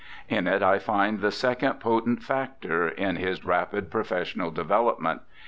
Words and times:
In 0.27 0.47
it 0.47 0.63
I 0.63 0.79
find 0.79 1.19
the 1.19 1.29
second 1.29 1.75
potent 1.79 2.23
factor 2.23 2.87
in 2.87 3.17
his 3.17 3.45
rapid 3.45 3.91
professional 3.91 4.49
development. 4.49 5.21